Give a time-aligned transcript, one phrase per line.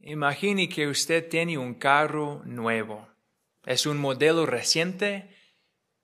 [0.00, 3.08] Imagine que usted tiene un carro nuevo.
[3.64, 5.28] Es un modelo reciente,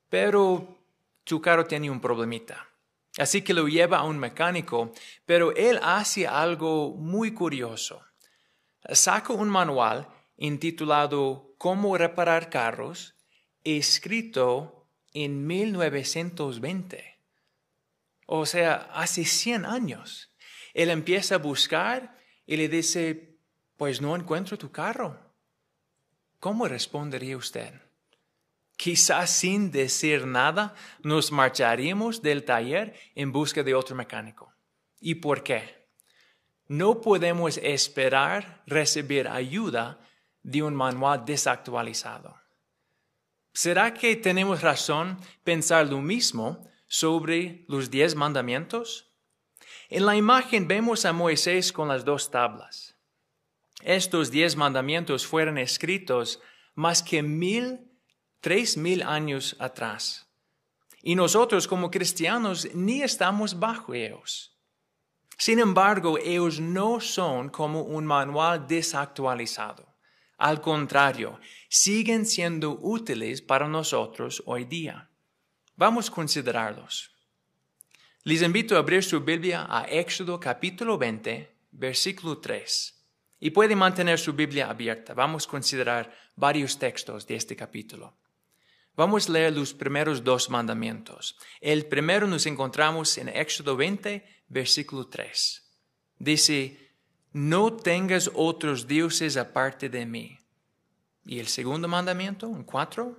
[0.08, 0.78] pero
[1.24, 2.68] su carro tiene un problemita.
[3.18, 4.92] Así que lo lleva a un mecánico,
[5.26, 8.02] pero él hace algo muy curioso.
[8.90, 13.14] Saca un manual intitulado Cómo reparar carros,
[13.62, 17.18] escrito en 1920.
[18.26, 20.32] O sea, hace 100 años.
[20.74, 23.31] Él empieza a buscar y le dice,
[23.82, 25.18] pues no encuentro tu carro.
[26.38, 27.74] ¿Cómo respondería usted?
[28.76, 34.54] Quizás sin decir nada nos marcharíamos del taller en busca de otro mecánico.
[35.00, 35.88] ¿Y por qué?
[36.68, 39.98] No podemos esperar recibir ayuda
[40.44, 42.40] de un manual desactualizado.
[43.52, 49.12] ¿Será que tenemos razón pensar lo mismo sobre los diez mandamientos?
[49.88, 52.91] En la imagen vemos a Moisés con las dos tablas.
[53.82, 56.40] Estos diez mandamientos fueron escritos
[56.74, 57.80] más que mil,
[58.40, 60.28] tres mil años atrás.
[61.02, 64.56] Y nosotros como cristianos ni estamos bajo ellos.
[65.36, 69.96] Sin embargo, ellos no son como un manual desactualizado.
[70.38, 75.10] Al contrario, siguen siendo útiles para nosotros hoy día.
[75.74, 77.10] Vamos a considerarlos.
[78.22, 83.01] Les invito a abrir su Biblia a Éxodo capítulo 20, versículo 3.
[83.44, 85.14] Y puede mantener su Biblia abierta.
[85.14, 88.14] Vamos a considerar varios textos de este capítulo.
[88.94, 91.36] Vamos a leer los primeros dos mandamientos.
[91.60, 95.60] El primero nos encontramos en Éxodo 20, versículo 3.
[96.20, 96.94] Dice,
[97.32, 100.38] no tengas otros dioses aparte de mí.
[101.24, 103.18] Y el segundo mandamiento, en 4,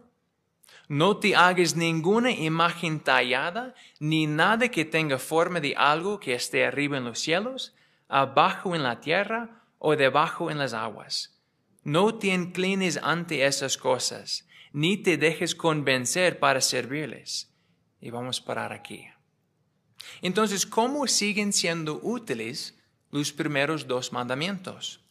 [0.88, 6.66] no te hagas ninguna imagen tallada, ni nada que tenga forma de algo que esté
[6.66, 7.76] arriba en los cielos,
[8.08, 11.38] abajo en la tierra o debajo en las aguas.
[11.84, 17.52] No te inclines ante esas cosas, ni te dejes convencer para servirles.
[18.00, 19.06] Y vamos a parar aquí.
[20.22, 22.80] Entonces, ¿cómo siguen siendo útiles
[23.12, 25.02] los primeros dos mandamientos?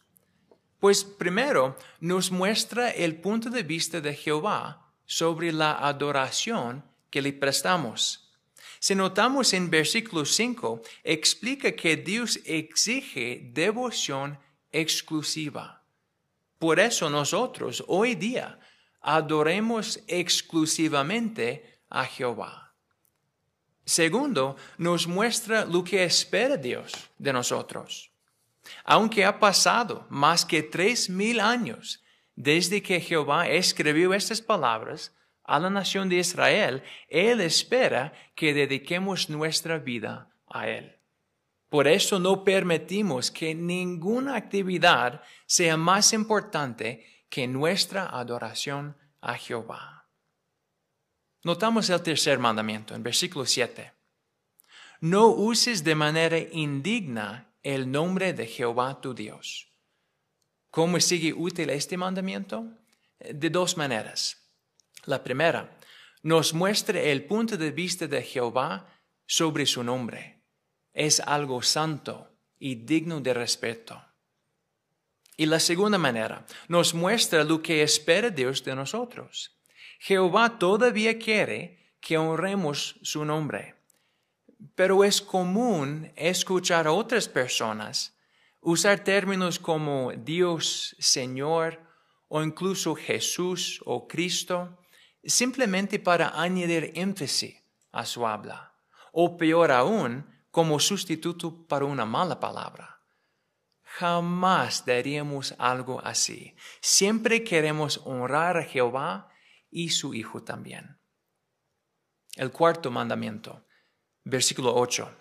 [0.79, 7.31] Pues primero nos muestra el punto de vista de Jehová sobre la adoración que le
[7.31, 8.33] prestamos.
[8.79, 14.39] Si notamos en versículo 5, explica que Dios exige devoción
[14.73, 15.81] exclusiva.
[16.59, 18.59] Por eso nosotros hoy día
[19.01, 22.73] adoremos exclusivamente a Jehová.
[23.85, 28.11] Segundo, nos muestra lo que espera Dios de nosotros.
[28.85, 32.01] Aunque ha pasado más que tres mil años
[32.35, 35.13] desde que Jehová escribió estas palabras
[35.43, 40.92] a la nación de Israel, Él espera que dediquemos nuestra vida a Él.
[41.73, 50.07] Por eso no permitimos que ninguna actividad sea más importante que nuestra adoración a Jehová.
[51.43, 53.91] Notamos el tercer mandamiento en versículo 7.
[55.01, 59.67] No uses de manera indigna el nombre de Jehová tu Dios.
[60.69, 62.67] ¿Cómo sigue útil este mandamiento?
[63.17, 64.47] De dos maneras.
[65.05, 65.75] La primera,
[66.21, 68.87] nos muestra el punto de vista de Jehová
[69.25, 70.42] sobre su nombre.
[70.93, 74.01] Es algo santo y digno de respeto.
[75.35, 79.57] Y la segunda manera, nos muestra lo que espera Dios de nosotros.
[79.99, 83.75] Jehová todavía quiere que honremos su nombre.
[84.75, 88.13] Pero es común escuchar a otras personas
[88.65, 91.81] Usar términos como Dios, Señor
[92.29, 94.79] o incluso Jesús o Cristo
[95.21, 97.61] simplemente para añadir énfasis
[97.91, 98.73] a su habla,
[99.11, 103.01] o peor aún, como sustituto para una mala palabra.
[103.81, 106.55] Jamás daríamos algo así.
[106.79, 109.31] Siempre queremos honrar a Jehová
[109.71, 110.99] y su Hijo también.
[112.35, 113.65] El cuarto mandamiento,
[114.25, 115.11] versículo 8.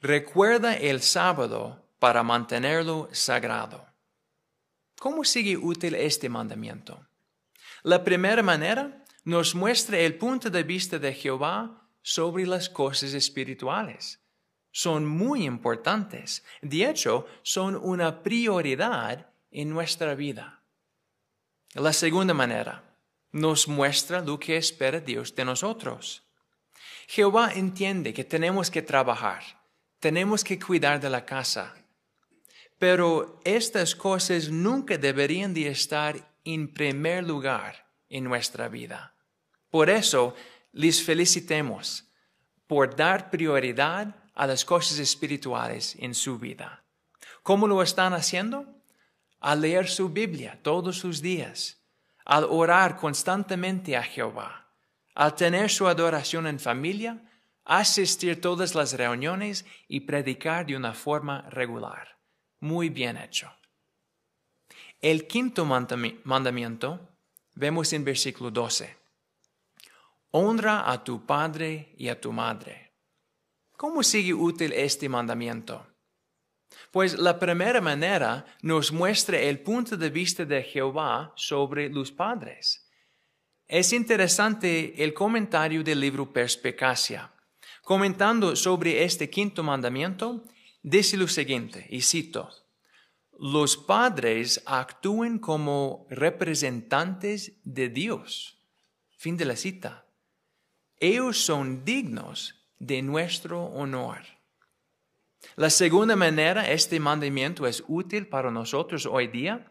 [0.00, 3.86] Recuerda el sábado para mantenerlo sagrado.
[4.98, 7.06] ¿Cómo sigue útil este mandamiento?
[7.82, 14.24] La primera manera nos muestra el punto de vista de Jehová sobre las cosas espirituales.
[14.70, 16.44] Son muy importantes.
[16.62, 20.62] De hecho, son una prioridad en nuestra vida.
[21.74, 22.82] La segunda manera
[23.32, 26.22] nos muestra lo que espera Dios de nosotros.
[27.06, 29.42] Jehová entiende que tenemos que trabajar,
[29.98, 31.74] tenemos que cuidar de la casa,
[32.78, 39.14] pero estas cosas nunca deberían de estar en primer lugar en nuestra vida.
[39.70, 40.34] Por eso
[40.72, 42.04] les felicitemos
[42.66, 46.82] por dar prioridad a las cosas espirituales en su vida.
[47.42, 48.78] ¿Cómo lo están haciendo?
[49.40, 51.80] al leer su Biblia todos los días,
[52.24, 54.68] al orar constantemente a Jehová,
[55.14, 57.22] al tener su adoración en familia,
[57.64, 62.18] asistir todas las reuniones y predicar de una forma regular.
[62.60, 63.52] Muy bien hecho.
[65.00, 67.08] El quinto mandamiento
[67.54, 68.96] vemos en versículo 12.
[70.32, 72.87] Honra a tu padre y a tu madre.
[73.78, 75.86] ¿Cómo sigue útil este mandamiento?
[76.90, 82.90] Pues la primera manera nos muestra el punto de vista de Jehová sobre los padres.
[83.68, 87.32] Es interesante el comentario del libro Perspicacia.
[87.84, 90.44] Comentando sobre este quinto mandamiento,
[90.82, 92.50] dice lo siguiente, y cito,
[93.38, 98.58] los padres actúen como representantes de Dios.
[99.16, 100.04] Fin de la cita.
[100.96, 104.18] Ellos son dignos de nuestro honor.
[105.56, 109.70] La segunda manera, este mandamiento es útil para nosotros hoy día,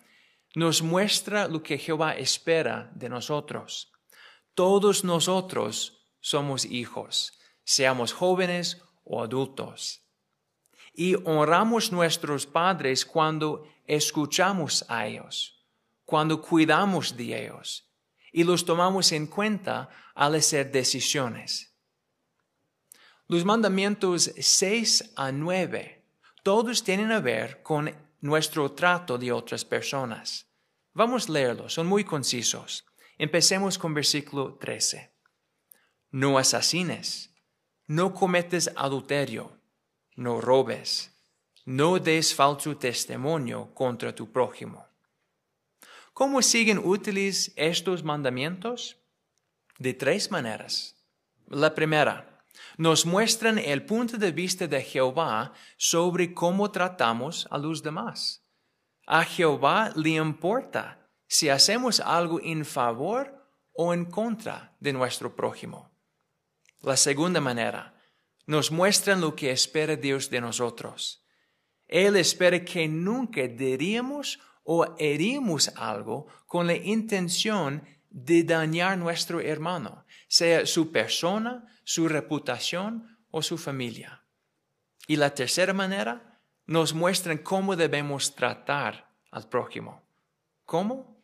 [0.56, 3.92] nos muestra lo que Jehová espera de nosotros.
[4.54, 7.34] Todos nosotros somos hijos,
[7.64, 10.02] seamos jóvenes o adultos.
[10.94, 15.64] Y honramos nuestros padres cuando escuchamos a ellos,
[16.06, 17.88] cuando cuidamos de ellos
[18.32, 21.67] y los tomamos en cuenta al hacer decisiones.
[23.30, 26.02] Los mandamientos 6 a 9,
[26.44, 30.48] todos tienen a ver con nuestro trato de otras personas.
[30.94, 32.86] Vamos a leerlos, son muy concisos.
[33.18, 35.12] Empecemos con versículo 13.
[36.12, 37.34] No asesines,
[37.86, 39.52] no cometes adulterio,
[40.16, 41.12] no robes,
[41.66, 44.88] no des falso testimonio contra tu prójimo.
[46.14, 48.96] ¿Cómo siguen útiles estos mandamientos?
[49.80, 50.96] De tres maneras.
[51.50, 52.37] La primera,
[52.78, 58.44] nos muestran el punto de vista de Jehová sobre cómo tratamos a los demás.
[59.06, 65.92] A Jehová le importa si hacemos algo en favor o en contra de nuestro prójimo.
[66.82, 67.94] La segunda manera,
[68.48, 71.24] nos muestran lo que espera Dios de nosotros.
[71.88, 80.06] Él espera que nunca diríamos o herimos algo con la intención de dañar nuestro hermano,
[80.28, 84.24] sea su persona, su reputación o su familia.
[85.08, 86.28] Y la tercera manera,
[86.68, 90.04] nos muestran cómo debemos tratar al prójimo.
[90.66, 91.18] ¿Cómo?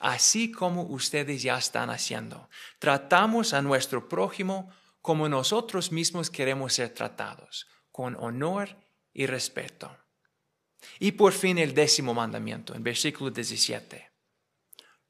[0.00, 2.48] Así como ustedes ya están haciendo.
[2.78, 8.76] Tratamos a nuestro prójimo como nosotros mismos queremos ser tratados, con honor
[9.14, 9.96] y respeto.
[10.98, 14.09] Y por fin el décimo mandamiento, en versículo 17.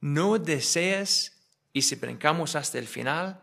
[0.00, 1.40] No desees,
[1.72, 3.42] y si brincamos hasta el final,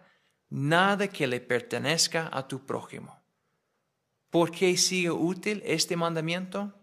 [0.50, 3.22] nada que le pertenezca a tu prójimo.
[4.30, 6.74] ¿Por qué sigue útil este mandamiento?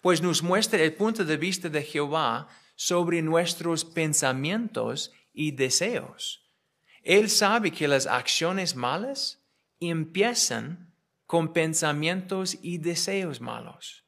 [0.00, 6.44] Pues nos muestra el punto de vista de Jehová sobre nuestros pensamientos y deseos.
[7.02, 9.42] Él sabe que las acciones malas
[9.80, 10.94] empiezan
[11.26, 14.04] con pensamientos y deseos malos.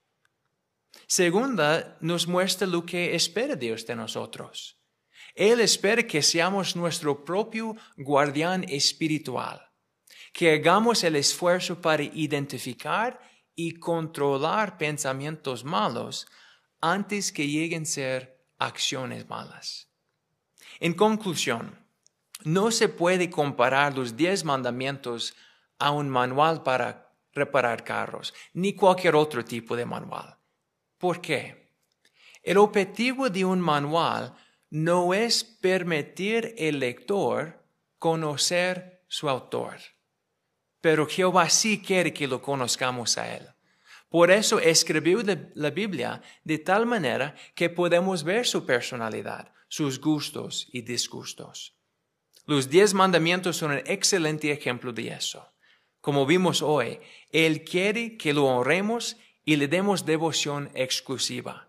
[1.06, 4.78] Segunda, nos muestra lo que espera Dios de nosotros.
[5.34, 9.60] Él espera que seamos nuestro propio guardián espiritual,
[10.32, 13.20] que hagamos el esfuerzo para identificar
[13.54, 16.26] y controlar pensamientos malos
[16.80, 19.88] antes que lleguen a ser acciones malas.
[20.78, 21.78] En conclusión,
[22.44, 25.34] no se puede comparar los diez mandamientos
[25.78, 30.39] a un manual para reparar carros, ni cualquier otro tipo de manual.
[31.00, 31.72] ¿Por qué?
[32.42, 34.34] El objetivo de un manual
[34.68, 37.64] no es permitir al lector
[37.98, 39.78] conocer su autor,
[40.82, 43.48] pero Jehová sí quiere que lo conozcamos a él.
[44.10, 45.22] Por eso escribió
[45.54, 51.76] la Biblia de tal manera que podemos ver su personalidad, sus gustos y disgustos.
[52.44, 55.50] Los diez mandamientos son un excelente ejemplo de eso.
[56.02, 61.68] Como vimos hoy, Él quiere que lo honremos y le demos devoción exclusiva.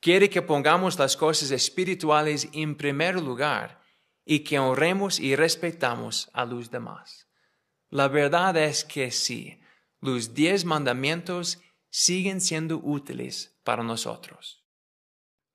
[0.00, 3.80] Quiere que pongamos las cosas espirituales en primer lugar
[4.24, 7.26] y que honremos y respetamos a los demás.
[7.88, 9.60] La verdad es que sí,
[10.00, 14.65] los diez mandamientos siguen siendo útiles para nosotros.